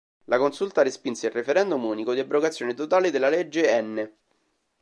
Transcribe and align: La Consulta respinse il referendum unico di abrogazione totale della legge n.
La 0.23 0.39
Consulta 0.39 0.81
respinse 0.81 1.27
il 1.27 1.31
referendum 1.31 1.85
unico 1.85 2.15
di 2.15 2.19
abrogazione 2.21 2.73
totale 2.73 3.11
della 3.11 3.29
legge 3.29 3.81
n. 3.83 4.11